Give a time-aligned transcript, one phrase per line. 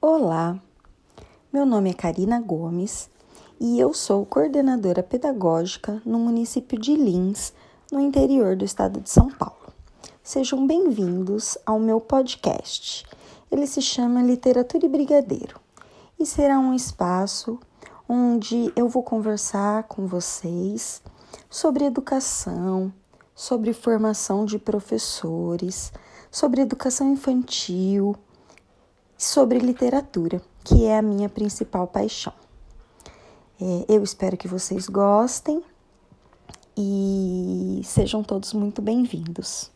[0.00, 0.56] Olá,
[1.52, 3.10] meu nome é Karina Gomes
[3.58, 7.52] e eu sou coordenadora pedagógica no município de Lins,
[7.90, 9.72] no interior do estado de São Paulo.
[10.22, 13.04] Sejam bem-vindos ao meu podcast.
[13.50, 15.58] Ele se chama Literatura e Brigadeiro
[16.16, 17.58] e será um espaço
[18.08, 21.02] onde eu vou conversar com vocês
[21.50, 22.92] sobre educação,
[23.34, 25.92] sobre formação de professores,
[26.30, 28.14] sobre educação infantil
[29.18, 32.32] sobre literatura, que é a minha principal paixão.
[33.60, 35.60] É, eu espero que vocês gostem
[36.76, 39.72] e sejam todos muito bem-vindos.